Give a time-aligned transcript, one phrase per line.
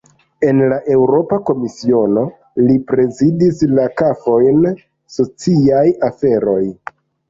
[0.47, 2.25] En la Eŭropa Komisiono,
[2.65, 4.69] li prezidis la fakojn
[5.21, 6.63] "sociaj aferoj".